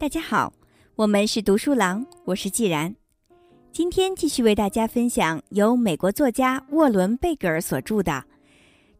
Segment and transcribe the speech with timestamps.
[0.00, 0.52] 大家好，
[0.94, 2.94] 我们是读书郎，我是既然。
[3.72, 8.12] 今天继续为大家分享由美国作家沃伦·贝格尔所著的《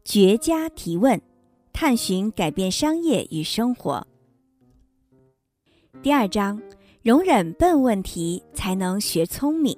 [0.03, 1.19] 绝佳提问：
[1.71, 4.05] 探寻改变商业与生活》
[6.01, 6.61] 第二章：
[7.01, 9.77] 容忍笨问题，才能学聪明。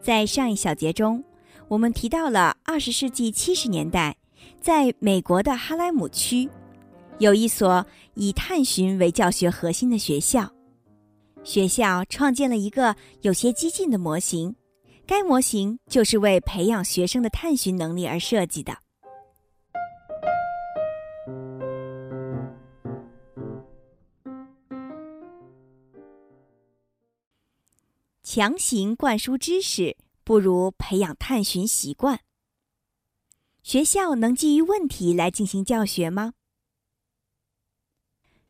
[0.00, 1.22] 在上一小节中，
[1.68, 4.16] 我们提到了二十世纪七十年代，
[4.58, 6.48] 在美国的哈莱姆区。
[7.18, 10.52] 有一所以探寻为教学核心的学校，
[11.44, 14.54] 学校创建了一个有些激进的模型，
[15.06, 18.76] 该模型就是为培养学生的探寻能力而设计的。
[28.22, 32.18] 强行灌输知识，不如培养探寻习惯。
[33.62, 36.32] 学校能基于问题来进行教学吗？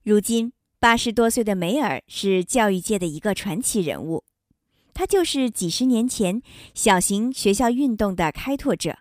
[0.05, 4.23] 如今，八十多岁的梅尔是教育界的一个传奇人物。
[4.93, 6.43] 他就是几十年前
[6.75, 8.99] 小型学校运动的开拓者，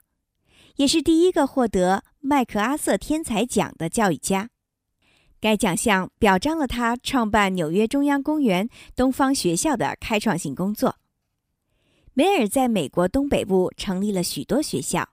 [0.78, 4.50] 也是第一个获得麦克阿瑟天才奖的教育家。
[5.42, 10.96] 该奖项表彰了他创办纽约中央公园东方学校的开创性工作。
[12.14, 15.10] 梅尔在美国东北部成立了许多学校，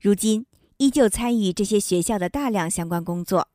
[0.00, 0.46] 如今
[0.78, 3.48] 依旧参与这些学校的大量相关工作。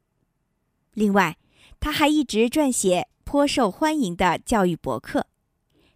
[0.94, 1.36] 另外，
[1.80, 5.28] 他还一直撰写颇受欢迎的教育博客，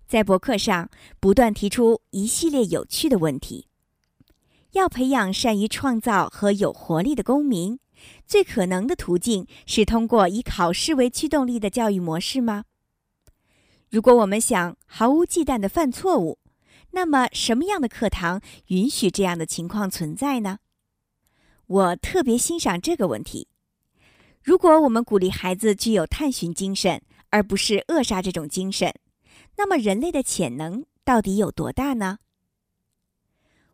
[0.08, 3.68] 在博客上不断提出一系列有趣的问题：
[4.72, 7.80] 要培养善于创造和有活力的公民，
[8.26, 12.66] 最可能的途径是通过以考试为驱动力的教育模式吗？
[13.90, 16.38] 如果我们想毫无忌惮的犯错误，
[16.92, 20.60] 那么什么样的课堂允许这样的情况存在呢？
[21.66, 23.48] 我特别欣赏这个问题。
[24.50, 28.92] 如果我们鼓励孩子具有探寻精神，而不是扼杀这种精神，
[29.58, 32.18] 那么人类的潜能到底有多大呢？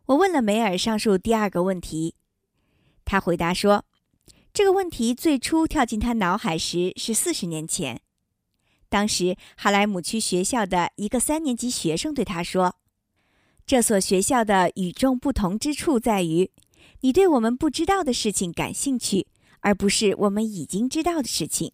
[0.04, 2.14] 我问了梅尔上述第二个问题，
[3.06, 3.86] 他回答说
[4.52, 8.02] ：“这个问题最初跳进他脑海时是四十年前，
[8.90, 12.76] 当时哈莱姆区学校的一个三年级学生对他说
[13.64, 16.50] ：‘这所学校的与众不同之处在于，
[17.00, 19.28] 你对我们不知道的事情感兴趣。’”
[19.66, 21.72] 而不是我们已经知道的事情。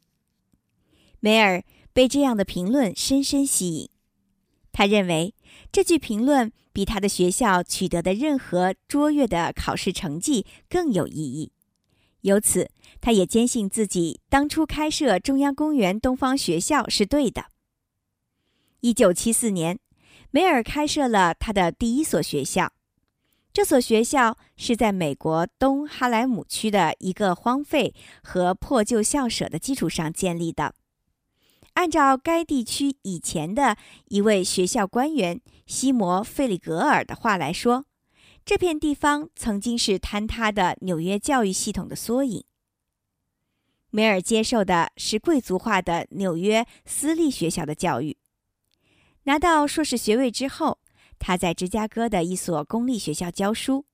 [1.20, 3.90] 梅尔被这样的评论深深吸引，
[4.72, 5.34] 他认为
[5.70, 11.52] 这句评论比他的学校取得的任何卓越的考试成绩更有意义。
[12.22, 12.70] 由此，
[13.02, 17.48] 他也坚信自己当初开设中央公园东方学校是对的。
[18.80, 19.78] 一九七四年，
[20.30, 22.72] 梅尔开设了他的第一所学校。
[23.52, 30.74] 这所学校是在美国东哈莱姆区的一个荒废和破旧校舍的基础上建立的。
[31.74, 33.76] 按照该地区以前的
[34.08, 37.84] 一位学校官员西摩·费里格尔的话来说，
[38.42, 42.44] 这片地方曾经是坍塌的纽约教育系统的缩影。
[43.90, 48.16] 梅尔接受的是贵族化的纽约私立学校的教育，
[49.24, 50.78] 拿到硕士学位之后。
[51.24, 53.86] 他在芝加哥的一所公立学校教书。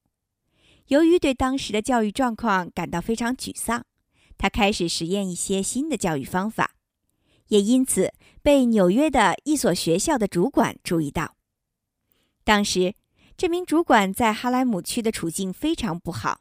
[0.87, 3.85] 由于对当时的教育状况感到非常沮丧，
[4.39, 6.75] 他开始实验一些新的教育方法，
[7.49, 11.37] 也因此被纽约的一所学校的主管注意到。
[12.45, 12.95] 当时，
[13.37, 16.41] 这名主管在哈莱姆区的处境非常不好，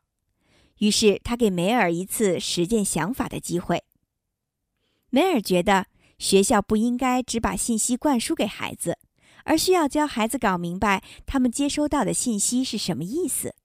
[0.78, 3.84] 于是他给梅尔一次实践想法的机会。
[5.09, 5.88] 梅尔觉得
[6.18, 8.97] 学校不应该只把信息灌输给孩子。
[9.47, 13.56] 而需要教孩子搞明白他们接收到的信息是什么意思，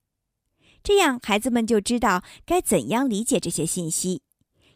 [0.81, 4.23] 这样孩子们就知道该怎样理解这些信息，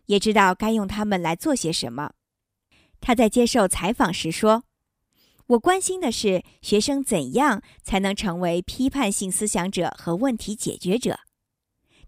[0.06, 2.10] 也知道该用它们来做些什么。
[3.00, 4.64] 他在接受采访时说
[5.46, 11.20] ：“我关心的是学生怎样才能成为批判性思想者和问题解决者，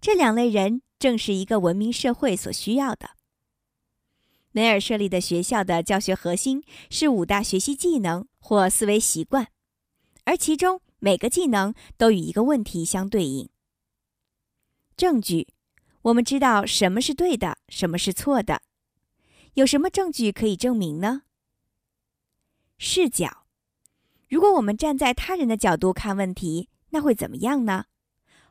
[0.01, 3.11] 这两类人正是一个文明社会所需要的。”
[4.59, 9.47] 梅尔设立的学校的教学核心是五大学习技能或思维习惯，
[10.25, 13.49] 而其中每个技能都与一个问题相对应。
[14.97, 15.47] 证据，
[16.03, 18.63] 我们知道什么是对的，什么是错的。
[19.55, 21.23] 有什么证据可以证明呢？
[22.79, 23.45] 视角，
[24.29, 27.85] 如果我们站在他人的角度看问题，那会怎么样呢？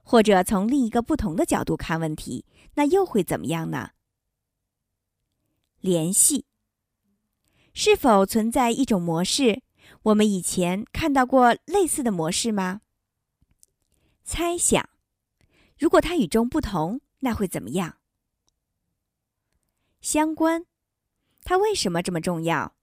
[0.04, 2.46] 或者从另一个不同的角度看问题，
[2.76, 3.90] 那又会怎么样呢？
[5.88, 6.44] 联系
[7.74, 9.62] 是否存在一种模式？
[10.04, 12.82] 我们以前看到过类似的模式吗？
[14.26, 14.90] 猜想，
[15.80, 18.00] 如果它与众不同，那会怎么样？
[20.02, 20.66] 相关，
[21.46, 22.76] 它为什么这么重要？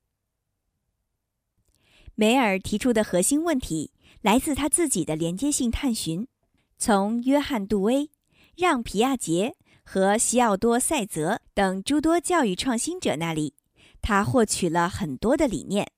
[2.14, 3.92] 梅尔提出的核心问题
[4.22, 6.26] 来自他自己的连接性探寻，
[6.78, 8.10] 从约翰·杜威、
[8.56, 9.54] 让·皮亚杰
[9.84, 13.54] 和西奥多·塞泽等诸多教育创新者那里，
[14.02, 15.90] 他获取了很多的理念。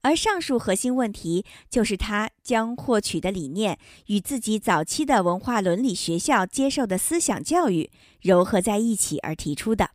[0.00, 7.88] 而上述核心问题，就是他将获取的理念与自己早期的文化伦理学校接受的思想教育
[8.22, 9.90] 糅合在一起而提出的。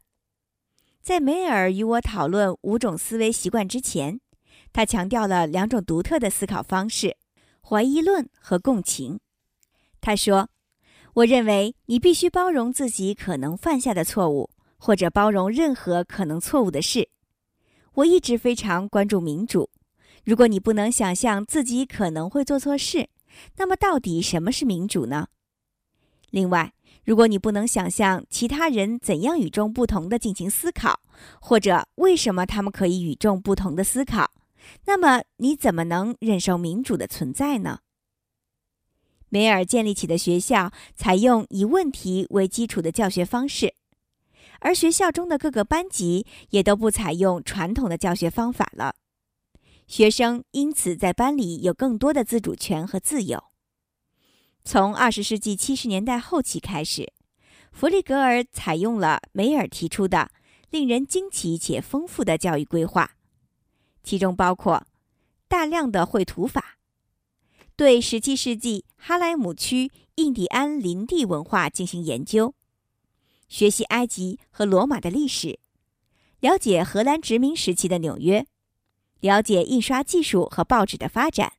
[1.02, 4.22] 在梅尔与我讨论五种思维习惯之前，
[4.72, 7.18] 他强调了两种独特的思考方式：
[7.62, 9.20] 怀疑论和共情。
[10.00, 10.50] 他说
[11.18, 17.10] ：“我认为你必须包容自己可能犯下的错误，或者包容任何可能错误的事。
[17.96, 19.72] 我一直非常关注民主。”
[20.24, 23.10] 如果你不能想象自己可能会做错事，
[23.56, 25.30] 那么到底什么是民主呢？
[26.30, 26.74] 另外，
[27.04, 31.00] 如果你不能想象其他人怎样与众不同的进行思考，
[31.42, 34.30] 或者为什么他们可以与众不同的思考，
[34.86, 37.80] 那么你怎么能忍受民主的存在呢？
[39.30, 43.74] 梅尔建立起的学校采用以问题为基础的教学方式，
[44.60, 48.96] 而学校中的各个班级也都不采用传统的教学方法了。
[49.86, 53.44] 学生因此在班里有更多的自主权和自由。
[54.64, 57.14] 从二十世纪七十年代后期开始，
[57.72, 60.32] 弗里格尔采用了梅尔提出的
[60.70, 63.12] 令人惊奇且丰富的教育规划，
[64.04, 64.86] 其中包括
[65.48, 66.77] 大量的绘图法，
[67.78, 72.56] 对十七世纪哈莱姆区印第安林地文化进行研究，
[73.48, 75.60] 学习埃及和罗马的历史，
[76.40, 78.48] 了解荷兰殖民时期的纽约。
[79.20, 81.54] 了解印刷技术和报纸的发展，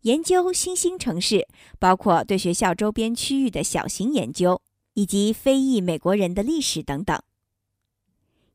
[0.00, 1.46] 研究新兴城市，
[1.78, 4.60] 包括对学校周边区域的小型研究，
[4.94, 7.16] 以及非裔美国人的历史等等。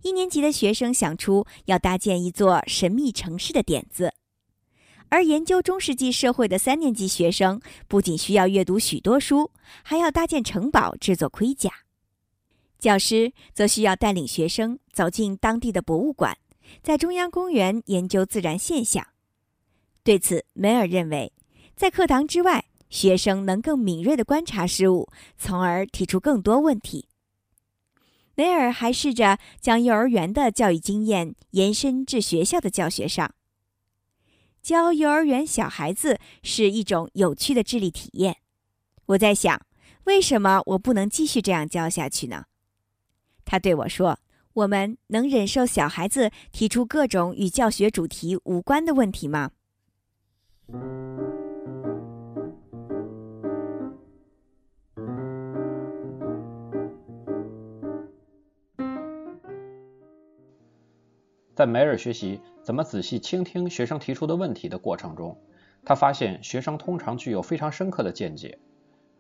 [0.02, 4.14] 一年级的学生想出要搭建一座神秘城市的点子，
[5.10, 9.52] 而研究中世纪社会的三年级学生不仅需要阅读许多书，
[9.84, 11.72] 还要搭建城堡、制作盔甲。
[12.80, 16.38] 教师则需要带领学生走进当地的博物馆。
[16.82, 19.06] 在中央公园研究自然现象，
[20.04, 21.32] 对此，梅尔认为，
[21.76, 25.08] 在课堂之外，学生能更敏锐地观察事物，
[25.38, 27.08] 从而提出更多问题。
[28.34, 33.35] 梅尔还试着将幼儿园的教育经验延伸至学校的教学上。
[34.66, 38.38] 教幼儿园小孩子是一种有趣的智力体验。
[39.06, 39.62] 我在想，
[40.06, 42.46] 为什么我不能继续这样教下去呢？
[43.46, 44.18] 他对我说。
[44.54, 49.52] 我们能忍受小孩子提出各种与教学主题无关的问题吗？
[61.54, 65.38] 在梅尔学习怎么仔细倾听学生提出的问题的过程中，
[65.86, 68.58] 他发现学生通常具有非常深刻的见解，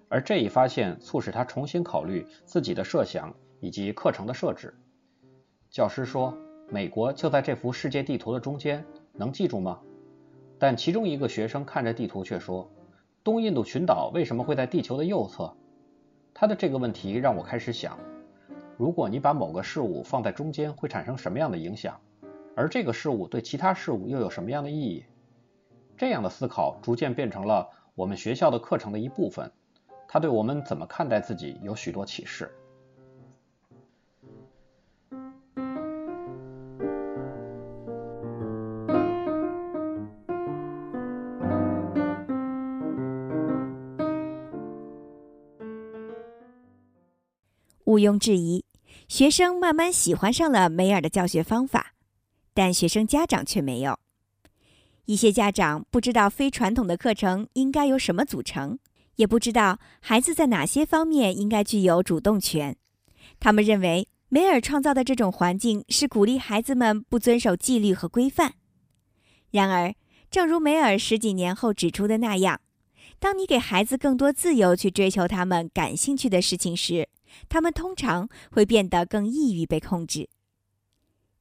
[0.09, 4.74] 而这一发现促使他重新考虑自己的设想以及课程的设置。
[5.69, 6.36] 教师说
[6.71, 8.83] ：“美国就在这幅世界地图的中间，
[9.13, 9.80] 能记住吗？”
[10.57, 12.68] 但其中一个学生看着地图却说
[13.24, 15.55] ：“东印度群岛为什么会在地球的右侧？”
[16.34, 18.00] 他的这个问题让我开始想：
[18.75, 22.01] 如果你把某个事物放在中间，会产生什么样的影响？
[22.55, 25.03] 而这个事物对其他事物又有什么样的意义？
[25.97, 29.51] 这样的思考逐渐变成了我们学校的课程的一部分。
[30.07, 32.50] 它对我们怎么看待自己有许多启示。
[47.83, 48.63] 毋庸置疑，
[49.07, 51.95] 学生慢慢喜欢上了梅尔的教学方法，
[52.55, 54.00] 但学生家长却没有。
[55.05, 58.79] 一些家长不知道非传统的课程应该由什么组成，
[59.17, 62.75] 也不知道孩子在哪些方面应该具有主动权。
[63.39, 68.55] 他们认为梅尔创造的这种环境是鼓励孩子们不遵守纪律和规范。
[69.51, 69.93] 然而，
[70.31, 72.59] 正如梅尔十几年后指出的那样，
[73.19, 77.07] 当你给孩子更多自由去追求他们感兴趣的事情时，
[77.47, 80.29] 他们通常会变得更易于被控制，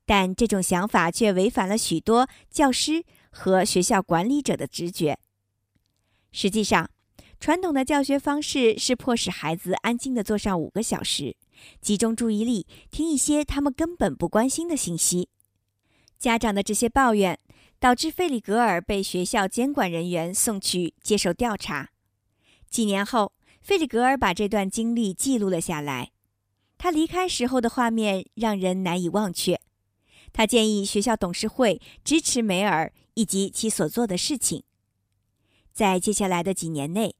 [0.06, 5.18] 但这种想法却违反了许多教师和学校管理者的直觉。
[6.32, 6.90] 实际上，
[7.40, 11.36] 传统的教学方式是迫使孩子安静地坐上五个小时，
[11.80, 15.28] 集中注意力听一些他们根本不关心的信息。
[16.18, 17.38] 家长的这些抱怨
[17.78, 21.90] 导致费里格尔被学校监管人员送去接受调查。
[22.68, 23.32] 几年后。
[23.64, 26.10] 费里格尔把这段经历记录了下来。
[26.76, 29.58] 他离开时候的画面让人难以忘却。
[30.34, 34.64] 他建议学校董事会支持梅尔以及其所做的事情。
[35.72, 37.14] 在接下来的几年内，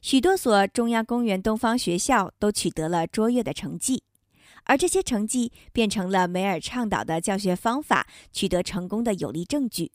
[0.00, 4.04] 许多所中央公园东方学校都取得了卓越的成绩，
[4.64, 9.90] 而这些成绩变成了梅尔倡导的教学方法取得成功的有力证据。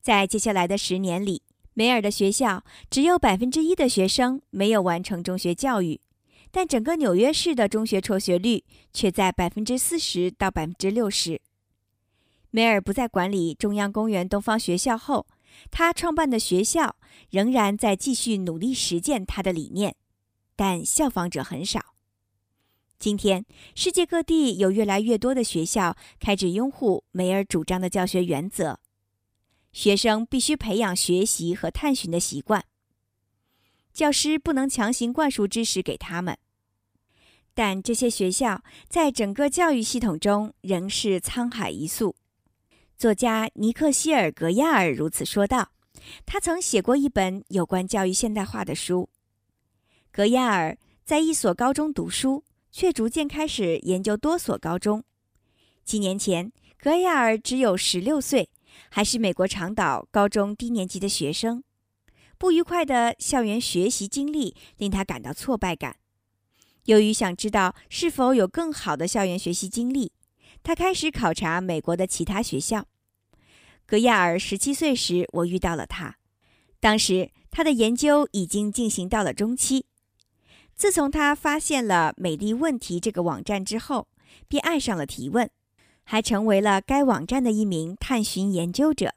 [0.00, 6.00] 在接下来的十年里，梅尔的学校只有百分之一的学生没有完成中学教育，
[6.52, 8.62] 但整个纽约市的中学辍学率
[8.92, 11.40] 却在百分之四十到百分之六十。
[12.54, 15.26] 梅尔不再管理中央公园东方学校后，
[15.72, 16.94] 他创办的学校
[17.30, 19.96] 仍然在继续努力实践他的理念，
[20.54, 21.96] 但效仿者很少。
[22.96, 23.44] 今天，
[23.74, 28.78] 世界各地有越来越多的学校开始拥护梅尔主张的教学原则。
[29.72, 32.64] 学生必须培养学习和探寻的习惯。
[33.92, 36.38] 教师不能强行灌输知识给他们，
[37.52, 42.14] 但这些学校在整个教育系统中仍是沧海一粟。
[43.04, 45.72] 作家尼克希尔格亚尔如此说道。
[46.24, 49.10] 他曾写过一本有关教育现代化的书。
[50.10, 55.04] 格亚尔在一所高中读书，却逐渐开始研究多所高中。
[55.84, 58.48] 几年前，格亚尔只有十六岁。
[58.88, 61.62] 还是美国长岛高中低年级的学生，
[62.38, 65.96] 不愉快的校园学习经历令他感到挫败感。
[66.86, 70.12] 由于想知道是否有更好的校园学习经历，
[70.62, 72.86] 他开始考察美国的其他学校。
[73.86, 76.16] 格亚尔十七岁时，我遇到了他。
[76.80, 79.86] 当时他的研究已经进行到了中期。
[80.74, 84.08] 自从他发现了“美丽问题”这个网站之后，
[84.48, 85.50] 便爱上了提问。
[86.06, 89.14] 还成为了该网站的一名探寻研究者。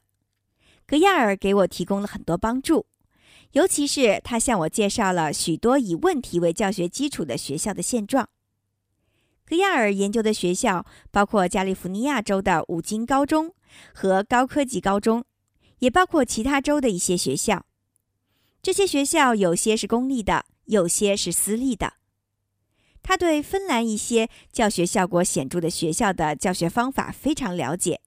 [0.86, 2.86] 格亚尔给我提供了很多帮助，
[3.52, 8.30] 尤其是他向我介绍了许多以问题为教学基础的学校的现状。
[9.44, 13.54] 格亚尔研究的学校包括加利福尼亚州的五金高中
[13.94, 15.24] 和高科技高中，
[15.78, 17.66] 也包括其他州的一些学校。
[18.60, 21.94] 这些学校有些是公立的，有些是私立的。
[23.02, 28.00] 他对芬兰一些教学效果显著的学校的教学方法非常了解，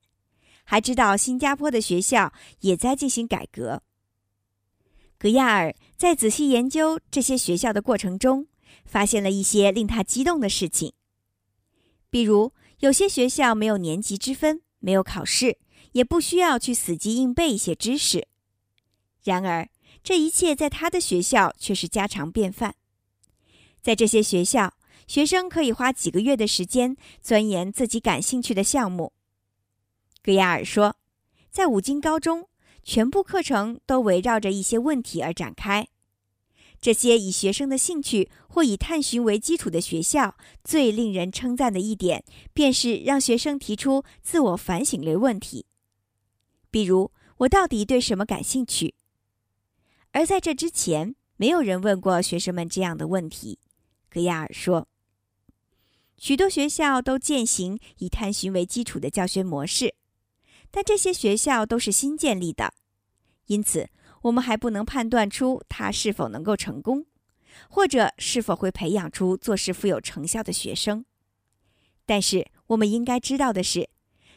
[0.64, 3.82] 还知道新加坡的学校也在进行改革。
[5.18, 8.48] 格亚尔在仔细研究这些学校的过程中，
[8.86, 10.94] 发现了一些令他激动的事情，
[12.10, 15.58] 比如有些学校没有年级之分，没有考试，
[15.94, 18.28] 也不需要去死记硬背一些知识。
[19.24, 19.70] 然而，
[20.04, 22.76] 这一切在他的学校却是家常便饭。
[23.82, 24.74] 在这些学校。
[25.08, 29.12] 学生可以花几个月的时间钻研自己感兴趣的项目。
[30.24, 30.96] 格亚尔说，
[31.50, 32.48] 在五金高中，
[32.82, 35.90] 全部课程都围绕着一些问题而展开。
[36.82, 45.68] 这些以学生的兴趣或以探寻为基础的学校，最令人称赞的一点，便是让学生提出自我反省类问题，
[46.72, 48.96] 比如“我到底对什么感兴趣？”
[50.12, 53.60] 而在这之前，没有人问过学生们这样的问题。
[54.10, 54.88] 格亚尔说。
[56.18, 59.96] 许多学校都践行以探寻为基础的教学模式，
[60.70, 62.74] 但这些学校都是新建立的，
[63.48, 63.90] 因此
[64.22, 67.06] 我们还不能判断出他是否能够成功，
[67.70, 71.06] 或者是否会培养出做事富有成效的学生。
[72.06, 73.90] 但是我们应该知道的是，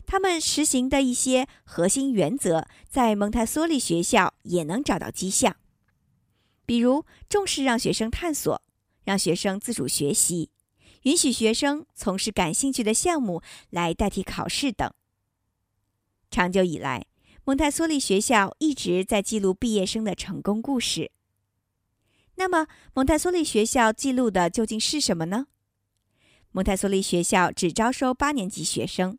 [0.06, 5.56] 他们实行的一些核心原则在蒙台梭利学校也能找到迹象，
[6.66, 8.62] 比如重视让学生探索，
[9.04, 10.50] 让学生自主学习。
[11.02, 14.90] 允许学生从事感兴趣的项目来代替考试等。
[16.30, 17.04] 长久以来，
[17.46, 21.10] 蒙台梭利学校一直在记录毕业生的成功故事。
[22.36, 25.46] 那么，蒙台梭利学校记录的究竟是什么呢？
[26.52, 29.18] 蒙台梭利学校只招收八年级学生。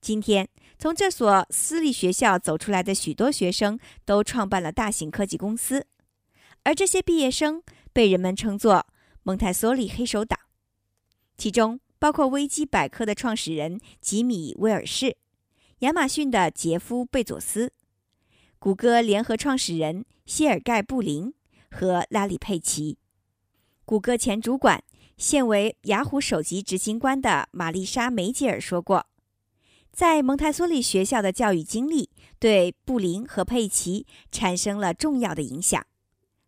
[0.00, 5.86] 今天，从这所私立学校走出来的许多学生都创办了大型科技公司，
[6.62, 8.86] 而这些毕业生被人们称作
[9.22, 10.38] “蒙台梭利黑手党”。
[11.36, 15.18] 其中包括维基百科的创始人吉米·威尔士、
[15.80, 17.72] 亚马逊的杰夫·贝佐斯、
[18.58, 21.32] 谷歌联合创始人谢尔盖·布林
[21.70, 22.98] 和拉里·佩奇。
[23.84, 24.82] 谷歌前主管、
[25.16, 29.06] 现为雅虎首席执行官的玛丽莎·梅吉尔说过，
[29.92, 35.86] 在蒙台梭利学校的教育经历对布林和佩奇产生了重要的影响。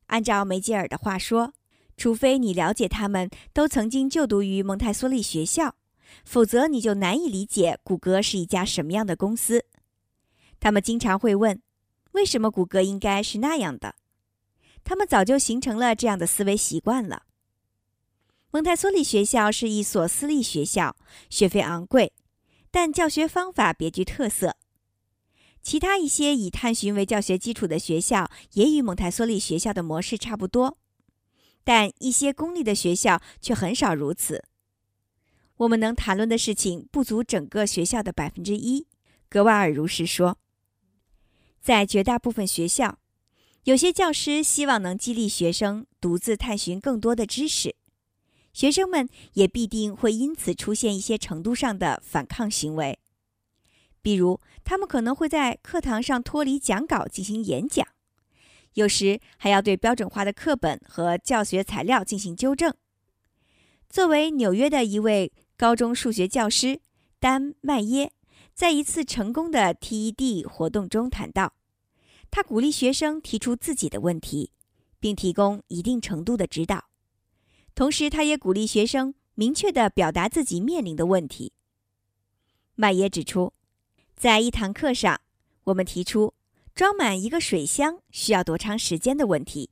[0.06, 1.54] 按照梅吉尔的话说。
[1.96, 5.74] 除非你了解他们都曾经就读于蒙台梭利学校，
[6.24, 9.66] 否则你就难以理解谷歌是一家什么样的公司。
[10.58, 11.60] 他们经常会问：
[12.12, 13.94] 为什么谷歌应该是那样的？
[14.84, 17.24] 他们早就形成了这样的思维习惯了。
[18.50, 20.96] 蒙台梭利学校是一所私立学校，
[21.28, 22.12] 学费昂贵，
[22.70, 24.56] 但教学方法别具特色。
[25.62, 30.78] 其他一些以探寻为教学基础的学校也与蒙台梭利学校的模式差不多，
[31.62, 34.42] 但一些公立的学校却很少如此。
[35.60, 38.86] 我们能谈论的事情不足整个学校的百分之一，
[39.28, 40.38] 格瓦尔如实说。
[41.60, 42.98] 在绝大部分学校，
[43.64, 47.76] 有些教师希望能激励学生独自探寻更多的知识，
[48.54, 52.98] 学生们也必定会因此出现一些程度上的反抗行为。
[54.00, 57.86] 比如，他们可能会在课堂上脱离讲稿进行演讲，
[58.72, 62.74] 有时还要对标准化的课本和教学材料进行纠正。
[63.90, 66.80] 作为纽约的一位高中数学教师，
[67.18, 68.12] 丹·麦耶
[68.54, 71.52] 在一次成功的 TED 活动中谈到，
[72.30, 74.52] 他鼓励学生提出自己的问题，
[74.98, 76.86] 并提供一定程度的指导。
[77.74, 81.52] 同时，他也鼓励学生明确地表达自己面临的问题。
[82.74, 83.52] 麦耶指出。
[84.16, 85.20] 在一堂课上，
[85.64, 86.32] 我们提出
[86.74, 89.68] 装满一个水箱需要多长时间的问题。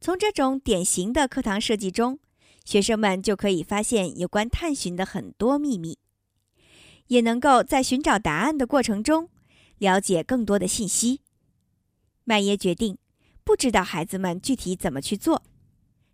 [0.00, 2.18] 从这种典型的课堂设计中，
[2.68, 5.98] 学生们就可以发现有关探寻的很多秘密，
[7.06, 9.30] 也能够在寻找答案的过程中
[9.78, 11.22] 了解更多的信息。
[12.24, 12.98] 麦耶决定
[13.42, 15.42] 不知道孩子们具体怎么去做，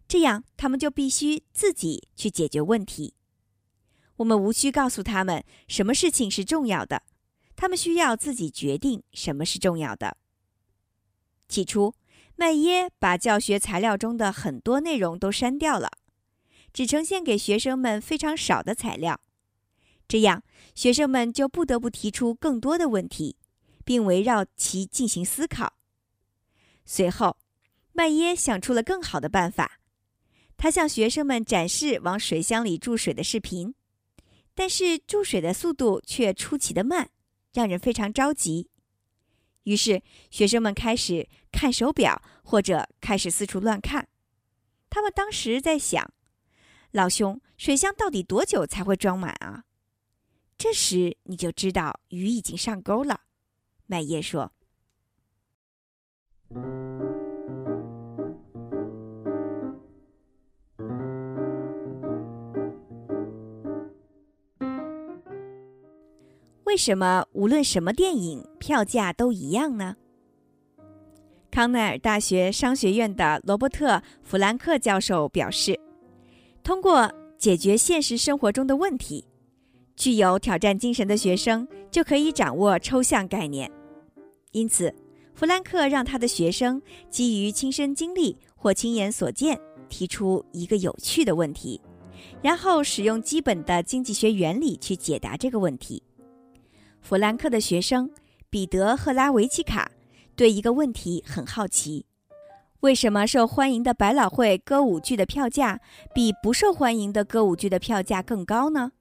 [0.06, 3.14] 这样他们就必须自己去解决问题。
[4.18, 7.02] 我们无需告诉他们什么事情是重要的。
[7.56, 10.16] 他们需要自己决定什么是重要的。
[11.48, 11.96] 起初，
[12.36, 15.90] 麦耶把教学材料中的很多内容都删掉了，
[16.74, 19.18] 只呈现给学生们非常少的材料。
[20.06, 20.42] 这样，
[20.74, 23.38] 学生们就不得不提出更多的问题，
[23.86, 25.78] 并围绕其进行思考。
[26.84, 27.38] 随后，
[27.92, 29.80] 麦耶想出了更好的办法，
[30.58, 33.74] 他向学生们展示往水箱里注水的视频，
[34.54, 37.08] 但是注水的速度却出奇的慢。
[37.52, 38.68] 让人非常着急，
[39.62, 44.08] 于是学生们开始看手表，或者开始四处乱看。
[44.90, 46.12] 他们当时在想
[46.94, 49.64] ：“老兄，水箱到底多久才会装满啊？”
[50.56, 53.22] 这时你就知道鱼已经上钩了。
[53.86, 54.52] 麦叶说。
[66.62, 69.96] 为什么无论什么电影票价都一样呢？
[71.50, 75.78] 康奈尔大学商学院的罗伯特·弗兰克教授表示，
[76.64, 79.22] 通过解决现实生活中的问题，
[79.96, 83.70] 具有挑战精神的学生就可以掌握抽象概念。
[84.52, 84.92] 因此，
[85.34, 91.78] 弗兰克让他的学生基于亲身经历或亲眼所见提出一个有趣的问题，
[92.40, 96.02] 然后使用基本的经济学原理去解答这个问题。
[97.02, 98.10] 弗兰克的学生
[98.48, 99.90] 彼得·赫拉维奇卡
[100.34, 102.06] 对一个问题很好奇：
[102.84, 105.80] 为什么受欢迎的百老汇歌舞剧的票价
[106.14, 108.92] 比不受欢迎的歌舞剧的票价更高呢？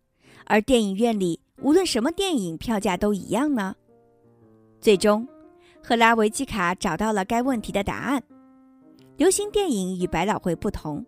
[0.46, 3.76] 而电影院里无论什么电影票价都一样呢？
[4.80, 5.28] 最终，
[5.84, 8.24] 赫拉维奇卡找到了该问题的答案：
[9.18, 11.06] 流行电影与百老汇不同，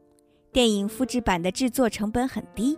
[0.51, 2.77] 电影复制版的制作成本很低。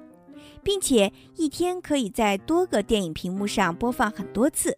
[0.62, 4.78] 并且一天可以在多个电影屏幕上播放很多次。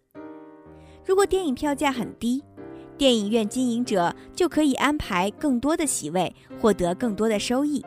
[1.04, 2.42] 如果电影票价很低，
[3.00, 7.82] 电影院经营者就可以安排更多的席位，获得更多的收益。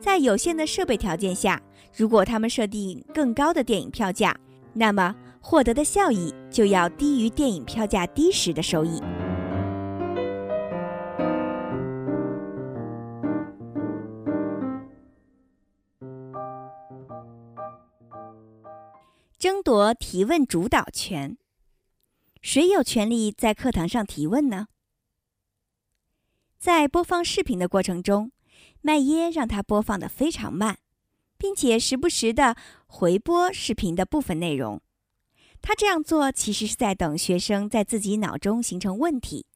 [0.00, 1.60] 在有限的设备条件下，
[1.94, 4.34] 如果他们设定更高的电影票价，
[4.72, 9.02] 那么获得的效益就要低于电影票价低时的收益。
[19.38, 21.36] 争夺提问主导权，
[22.42, 24.66] 谁有权利在课堂上提问呢？
[26.58, 28.32] 在播放视频的过程中，
[28.80, 30.80] 麦耶让他播放的非常慢，
[31.38, 32.56] 并且时不时的
[32.88, 34.82] 回播视频的部分内容。
[35.60, 39.46] 他这样做其实是在等学生在自己脑中形成问题。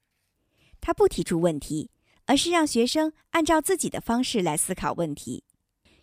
[0.81, 1.91] 他不提出问题，
[2.27, 5.43] 而是让学生按照自己的方式来思考问题。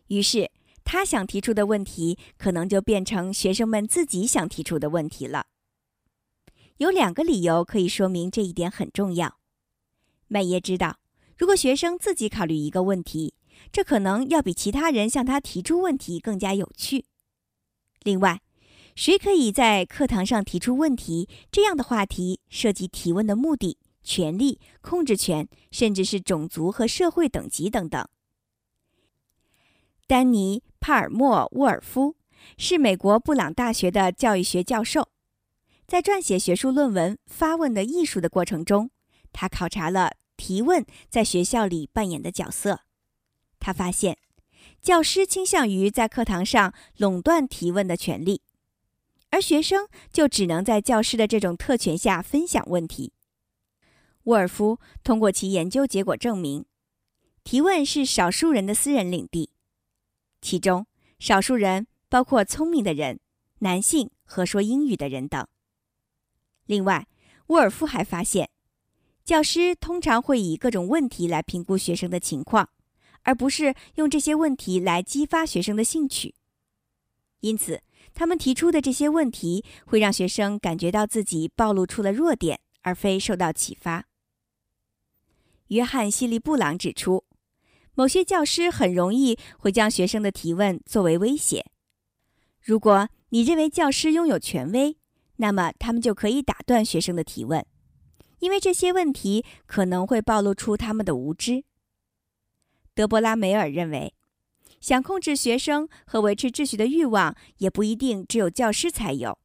[0.08, 0.52] 于是。
[0.86, 5.46] 他想提出的问题，可能就变成学生们自己想提出的问题了。
[6.78, 9.38] 有两个理由可以说明这一点很重要。
[10.28, 11.00] 麦耶知道，
[11.38, 13.36] 如果学生自己考虑一个问题，
[13.72, 17.06] 这可能要比其他人向他提出问题更加有趣。
[18.02, 18.42] 另外，
[18.96, 28.06] 谁可以在课堂上提出问题这样的话题，涉及提问的目的、权利、控制权，甚至是种族和社会等级等等。
[30.06, 32.16] 丹尼·帕尔默·沃尔夫
[32.58, 35.10] 是美国布朗大学的教育学教授，
[35.94, 38.90] 在撰写学术论文《发问的艺术》的过程中，
[39.32, 42.80] 他考察了提问在学校里扮演的角色。
[43.60, 44.18] 他发现，
[44.82, 48.42] 教师倾向于在课堂上垄断提问的权利，
[49.30, 53.14] 而学生就只能在教师的这种特权下分享问题。
[54.24, 56.66] 沃尔夫通过其研究结果证明，
[57.44, 59.52] 提问是少数人的私人领地，
[60.42, 60.88] 其中
[61.20, 63.20] 少数人包括聪明的人、
[63.60, 65.48] 男性和说英语的人等。
[66.66, 67.08] 另外，
[67.48, 68.50] 沃尔夫还发现，
[69.24, 72.70] 教师通常会以各种问题来评估学生的情况，
[73.24, 76.36] 而不是用这些问题来激发学生的兴趣。
[77.42, 77.82] 因此，
[78.14, 84.06] 他们提出的这些问题会让学生感觉到自己暴露出了弱点，而非受到启发。
[85.68, 87.26] 约翰·希利布朗指出，
[87.96, 91.66] 某些教师很容易会将学生的提问作为威胁。
[92.62, 94.98] 如果你认为教师拥有权威，
[95.38, 97.66] 那么他们就可以打断学生的提问，
[98.40, 101.64] 因为这些问题可能会暴露出他们的无知。
[102.94, 104.14] 德伯拉·梅尔认为，
[104.80, 109.40] 想控制学生和维持秩序的欲望也不一定只有教师才有。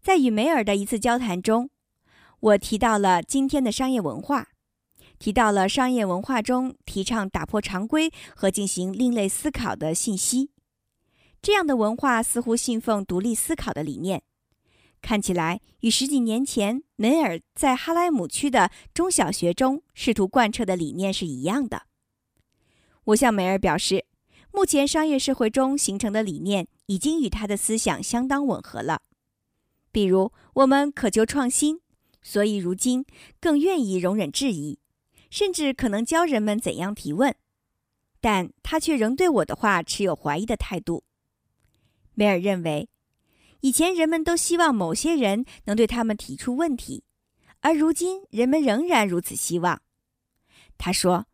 [0.00, 1.70] 在与梅尔的一次交谈中，
[2.40, 4.48] 我提到了今天的商业文化。
[5.18, 10.50] 提到了商业文化中提倡打破常规和进行另类思考的信息，
[11.40, 14.24] 这样的文化似乎信奉独立思考的理念，
[15.02, 21.82] 看起来与十几年前梅尔在哈莱姆区的中小学中试图贯彻的理念是一样的。
[23.04, 24.06] 我向梅尔表示，
[24.52, 29.02] 目前商业社会中形成的理念已经与他的思想相当吻合了，
[29.90, 31.80] 比如我们渴求创新，
[32.22, 33.04] 所以如今
[33.40, 34.78] 更愿意容忍质疑。
[35.30, 37.34] 甚至可能教人们怎样提问，
[38.20, 41.04] 但他却仍对我的话持有怀疑的态度。
[42.12, 42.90] 梅尔认为，
[43.62, 47.02] 以前人们都希望某些人能对他们提出问题，
[47.60, 49.82] 而如今人们仍然如此希望。
[50.76, 51.26] 他说：“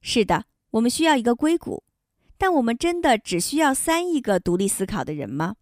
[0.00, 1.84] 是的，我们需要一个硅谷，
[2.38, 5.56] 但我们真的只需要三亿个独立思考的人吗？”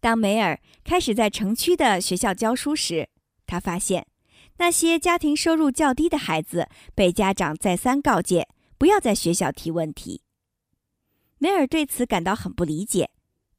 [0.00, 3.08] 当梅尔开始在城区的学校教书时，
[3.46, 4.06] 他发现。
[4.56, 10.20] 那些家庭收入较低的孩子被家长再三告诫不要在学校提问题。
[11.38, 13.08] 梅尔对此感到很不理解，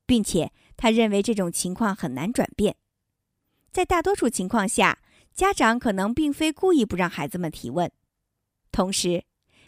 [0.06, 2.76] 并且他认为这种情况很难转变。
[3.72, 4.98] 在大多数情况下，
[5.32, 7.92] 家长可能并非故意不让孩子们提问。
[8.72, 9.26] 同时，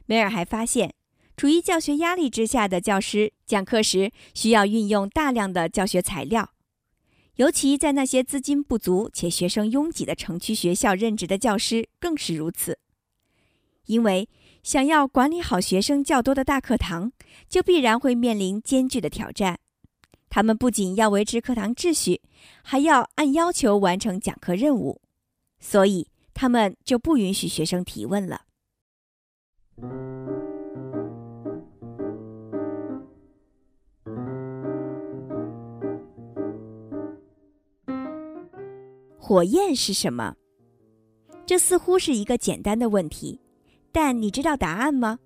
[0.07, 0.95] 梅尔还发现，
[1.37, 6.49] 处于教学压力之下的教师讲课时需要运用大量的教学材料。
[7.35, 12.79] 尤其在那些资金不足且学生拥挤的城区学校任职的教师更是如此，
[13.85, 14.27] 因为
[14.63, 17.11] 想要管理好学生较多的大课堂，
[17.47, 19.59] 就必然会面临艰巨的挑战。
[20.33, 22.19] 他们不仅要维持课堂秩序，
[22.63, 24.99] 还要按要求完成讲课任务，
[25.59, 28.41] 所以他们就不允许学生提问了。
[39.19, 40.35] 火焰是什么？
[41.45, 43.39] 这似乎是一个简单的问题，
[43.91, 45.19] 但你知道答案吗？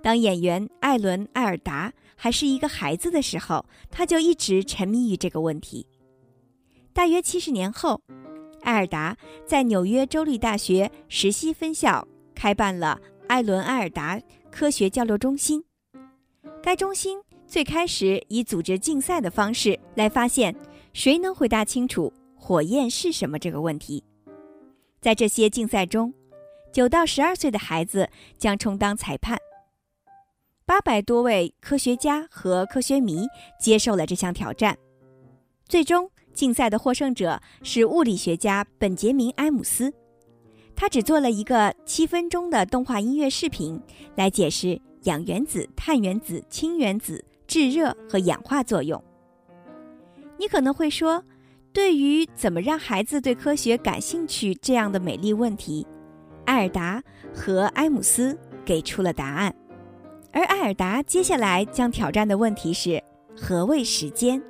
[0.00, 5.86] 当演员艾伦·艾尔达还是一个孩子的时候，他就一直沉迷于这个问题。
[6.92, 8.02] 大约七十年后，
[8.62, 15.64] 艾尔达在纽约州立大学石溪分校开办了艾伦·艾尔达科学交流中心。
[16.60, 20.52] 该中心最开始以组织竞赛的方式来发现
[20.92, 22.12] 谁能回答清楚。
[22.34, 23.38] 火焰是什么？
[23.38, 24.02] 这个问题，
[25.00, 26.12] 在这些竞赛中，
[26.72, 29.38] 九到十二岁的孩子将充当裁判。
[30.68, 33.26] 八百多位科学家和科学迷
[33.58, 34.76] 接受了这项挑战。
[35.66, 39.90] 最终，竞赛的获胜者是物理学家本杰明·埃姆斯。
[40.76, 43.80] 他只做了一个七分钟的动画音乐视频，
[44.14, 49.02] 来解释氧原子、碳原子、氢原子、制热和氧化作用。
[50.36, 51.24] 你可能会说。
[51.72, 55.86] 对于怎么让孩子对科学感兴趣这样的美丽问题，
[56.44, 57.00] 艾尔达
[57.32, 59.54] 和埃姆斯给出了答案。
[60.32, 63.02] 而艾尔达接下来将挑战的问题是：
[63.36, 64.42] 何谓时间？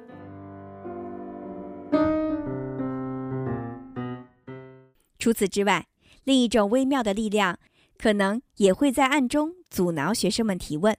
[5.19, 5.87] 除此之外，
[6.25, 7.59] 另一种微妙的力量
[7.97, 10.97] 可能也会在暗中阻挠学生们提问，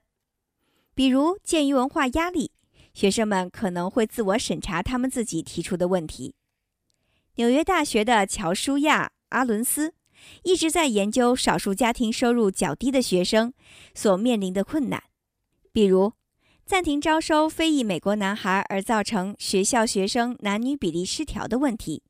[0.94, 2.52] 比如鉴于文化压力。
[2.94, 6.34] 学生们可能会自我审查他们自己提出的问题。
[7.36, 9.94] 纽约大学的乔舒亚·阿伦斯
[10.44, 13.54] 一直在研究少数家庭收入较低的学生
[13.94, 15.04] 所面临的困难，
[15.72, 16.14] 比如，
[16.66, 22.04] 暂停招收非裔美国男孩而造成学校学生男女比例失调的问题。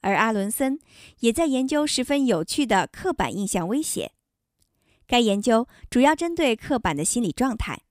[0.00, 0.78] 而阿伦森
[1.20, 4.12] 也在研究十分有趣的刻板印象威胁。
[5.06, 7.82] 该研究主要针对刻板的心理状态，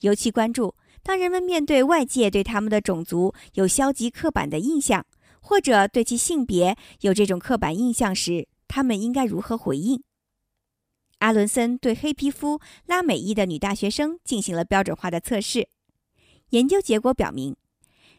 [0.00, 5.04] 尤其关注当人们面对外界对他们的种族有消极刻板的印象，
[5.40, 10.00] 或者对其性别有这种刻板印象时，他们应该如何回应。
[11.18, 15.68] 阿伦森对黑皮肤拉美裔的女大学生进行了标准化的测试，
[16.50, 17.56] 研究结果表明，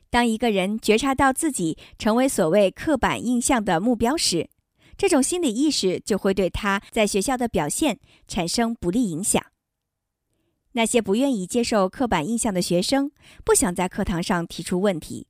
[0.10, 4.50] 当一个人觉察到自己成为所谓刻板印象的目标时，
[4.98, 9.42] 这种心理意识就会对他在学校的表现产生不利影响。
[10.74, 13.12] 那些不愿意接受刻板印象的学生
[13.46, 15.28] 不想在课堂上提出问题，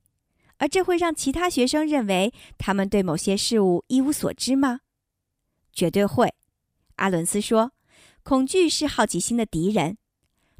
[0.58, 4.80] 而这会让其他学生认为他们对某些事物一无所知吗？
[5.72, 6.34] 绝对会。
[6.96, 7.72] 阿伦斯说
[8.22, 9.96] ：“恐惧是好奇心的敌人。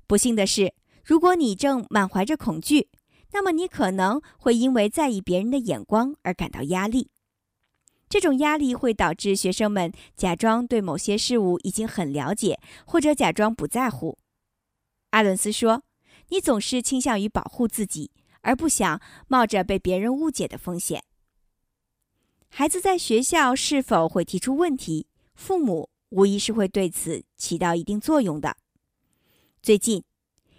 [0.07, 2.89] 不幸的是，如果你正满怀着恐惧，
[3.33, 7.11] 那么你可能会因为在意别人的眼光而感到压力。”
[8.09, 14.19] 这种压力会导致学生们假装对某些事物已经很了解，或者假装不在乎。
[15.11, 15.83] 阿伦斯说
[16.29, 18.11] ：“你总是倾向于保护自己，
[18.43, 21.03] 而不想冒着被别人误解的风险。”
[22.55, 28.59] 孩子在学校是否会提出问题，父母无疑是会对此起到一定作用的。
[29.63, 30.05] 最近，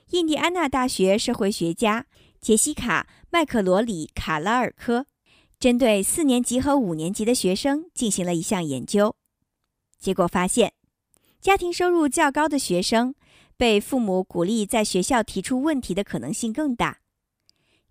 [0.10, 2.08] 印第安纳大学社会学家
[2.41, 5.06] 杰西卡·麦克罗里卡拉尔科。
[5.60, 9.15] 针对四年级和五年级的学生进行了一项研究，
[9.99, 10.73] 结果发现，
[11.39, 13.13] 家庭收入较高的学生
[13.56, 17.01] 被父母鼓励在学校提出问题的可能性更大。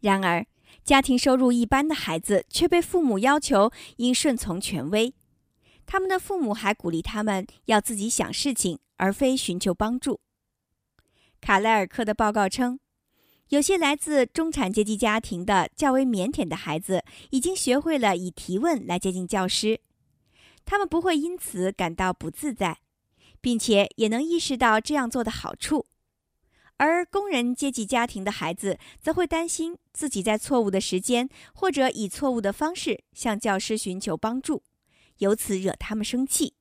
[0.01, 0.45] 然而，
[0.85, 5.15] 家庭收入一般的孩子却被父母要求应顺从权威，
[5.87, 10.21] 他们的父母还鼓励他们要自己想事情，而非寻求帮助。
[11.41, 12.79] 卡莱尔克的报告称。
[13.49, 19.79] 有些来自中产阶级家庭的较为腼腆的孩子，已经学会了以提问来接近教师，
[20.65, 22.79] 他们不会因此感到不自在，
[23.43, 25.85] 并且也能意识到这样做的好处。
[26.79, 34.63] 而工人阶级家庭的孩子则会担心自己在错误的时间或者以错误的方式向教师寻求帮助，
[35.19, 36.55] 由此惹他们生气。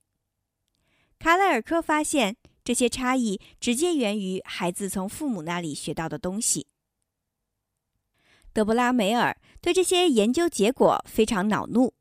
[1.18, 6.68] 卡莱尔科发现，这些差异直接源于孩子从父母那里学到的东西。
[8.54, 11.94] 德布拉梅尔对这些研究结果非常恼怒。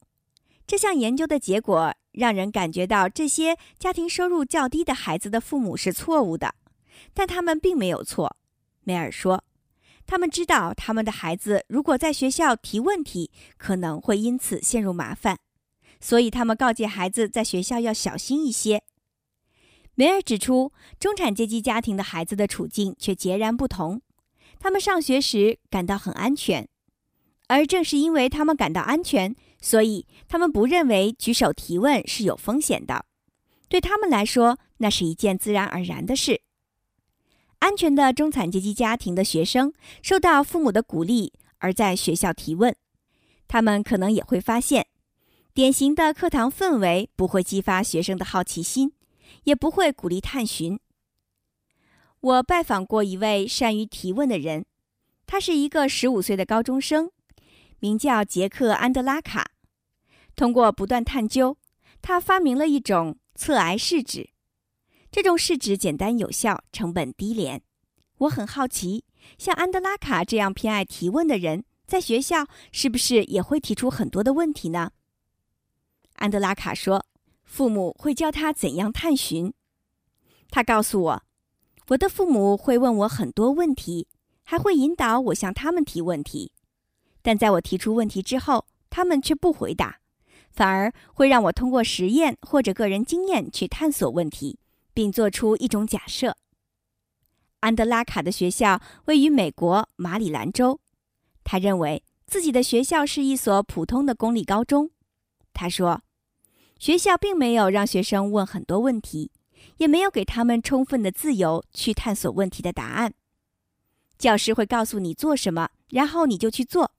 [0.67, 6.55] 这项研究的结果让人感觉到这些家庭收入较低的孩子的父母是错误的，
[7.15, 8.37] 但他们并没有错。
[8.85, 9.45] 梅尔说
[10.07, 15.39] ：“他们知道他们的孩子如果在学校提问题，可能会因此陷入麻烦，
[16.01, 18.83] 所以他们告诫孩子在学校要小心一些。”
[19.95, 24.01] 梅尔指出，中产阶级家庭的孩子的处境却截然不同。
[24.59, 26.69] 他们上学时感到很安全，
[27.49, 33.05] 而正是因为他们感到安全，所以他们不认为举手提问是有风险的。
[33.69, 36.41] 对他们来说，那是一件自然而然的事。
[37.61, 42.75] 安全的中产阶级家庭的学生受到父母的鼓励而在学校提问，
[43.47, 44.87] 他们可能也会发现，
[45.53, 48.93] 典型的课堂氛围不会激发学生的好奇心，
[49.45, 50.81] 也不会鼓励探寻。
[52.21, 54.65] 我拜访过一位善于提问的人，
[55.27, 57.11] 他是一个十五岁的高中生，
[57.79, 59.53] 名叫杰克·安德拉卡。
[60.35, 61.59] 通过不断探究，
[62.01, 64.31] 他发明了一种测癌试纸。
[65.11, 67.63] 这种试纸简单有效，成本低廉。
[68.19, 69.05] 我很好奇，
[69.39, 74.93] 像安德拉卡这样偏爱提问的人，在学校是不是也会提出很多的问题呢？
[76.15, 77.07] 安德拉卡说
[77.45, 79.53] ：“父母会教他怎样探寻。”
[80.51, 81.23] 他告诉我。
[81.89, 84.07] 我的父母会问我很多问题，
[84.45, 86.53] 还会引导我向他们提问题，
[87.21, 89.99] 但在我提出问题之后，他们却不回答，
[90.53, 94.61] 反而会让我通过实验或者个人经验去探索问题，
[94.93, 96.37] 并做出一种假设。
[97.61, 100.81] 安德拉卡的学校位于美国马里兰州，
[101.45, 104.91] 他认为自己的学校是一所普通的公立高中。
[105.53, 106.03] 他说，
[106.79, 109.33] 学校并没有让学生问很多问题。
[109.77, 113.15] 也没有给他们充分的自由去探索问题的答案。
[114.19, 116.93] 教师会告诉你做什么，然后你就去做。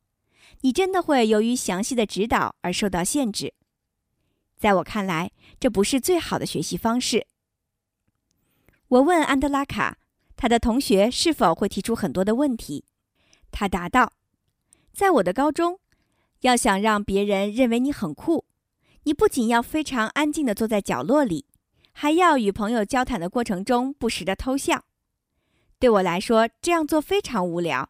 [0.62, 3.54] 你真的会由于详细的指导而受到限制。
[4.58, 7.28] 在我看来，这不是最好的学习方式。
[8.92, 10.00] 我问安德拉卡，
[10.36, 12.84] 他的同学是否会提出很多的问题。
[13.50, 14.12] 他答道
[14.92, 15.80] ：“在我的高中，
[16.42, 18.44] 要想让别人认为你很酷，
[19.04, 21.46] 你不仅要非常安静的坐在角落里。”
[21.94, 24.84] 还要与朋友交谈的过程中不时的偷笑。
[25.80, 27.90] 对我来说，这样做非常无聊。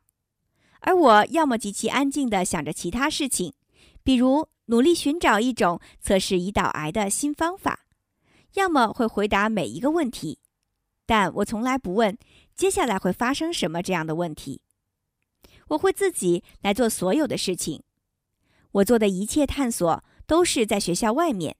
[0.81, 3.53] 而我要么极其安静地想着其他事情，
[4.03, 7.85] 比如努力寻找一种测试胰岛癌的新方法，
[8.53, 10.39] 要么会回答每一个问题，
[11.11, 12.17] 但我从来不问
[12.55, 14.61] 接下来会发生什么这样的问题。
[15.67, 17.83] 我会自己来做所有的事情。
[18.71, 21.57] 我做的一切探索都是在学校外面，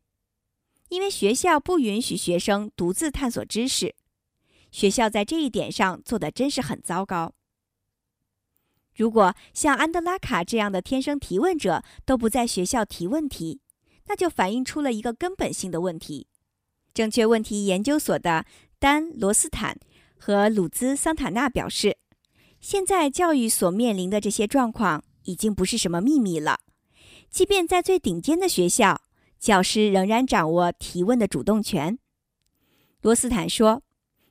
[0.88, 3.94] 因为学校不允许学生独自探索知识。
[4.72, 7.34] 学校在这一点上做的真是很糟糕。
[8.96, 13.60] 如果像安德拉卡这样的天生提问者都不在学校提问题，
[14.06, 16.28] 那就反映出了一个根本性的问题。
[16.94, 18.46] 正确问题研究所的
[18.82, 19.78] 丹·罗斯坦
[20.18, 21.98] 和鲁兹·桑塔纳表示，
[22.60, 26.62] 现在教育所面临的这些状况已经不是什么秘密了。
[27.30, 29.04] 即便在最顶尖的学校，
[29.38, 32.00] 教师仍然掌握提问的主动权。
[33.04, 33.84] 罗斯坦说，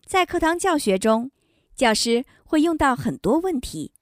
[0.04, 1.30] 在课堂教学中，
[1.76, 3.92] 教师会用到很多问题。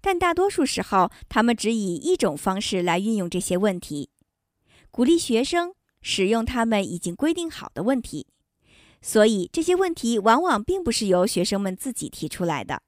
[0.00, 4.08] 但大多数时候，他们只以一种方式来运用这些问题，
[4.90, 8.28] 鼓励学生使用他们已经规定好的问题。
[9.02, 12.82] 所以，这些问题往往并不是由学生们自己提出来的。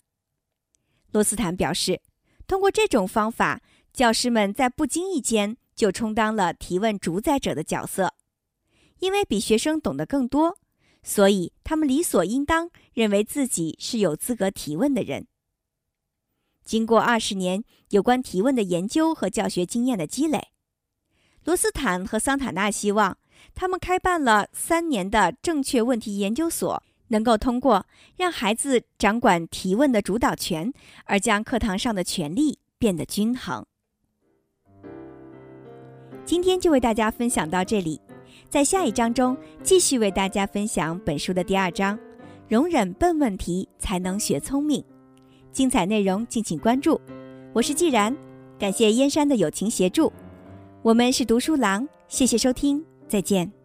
[1.10, 2.00] 罗斯坦表示，
[2.46, 8.14] 通过这种方法，教师们在不经意间就充当了提问主宰者的角色，
[8.98, 10.58] 因为比学生懂得更多，
[11.02, 15.26] 所以他们理所应当认为自己是有资格提问的人。
[16.64, 20.52] 经过二十年有关提问的研究和教学经验的积累，
[21.44, 23.18] 罗斯坦和桑塔纳希望
[23.54, 30.72] 他们开办了三年的正确问题研究所，能够通过让孩子掌管提问的主导权，
[31.04, 33.64] 而将课堂上的权力变得均衡。
[36.24, 38.00] 今天就为大家分享到这里，
[38.48, 41.98] 在下一章中继续为大家分享本书的第二章：
[42.48, 44.82] 容忍笨问题，才能学聪明。
[45.50, 46.98] 精彩内容敬请关注，
[47.52, 48.16] 我是既然，
[48.58, 50.10] 感谢燕山的友情协助，
[50.80, 53.61] 我们是读书郎，谢谢收听，再见。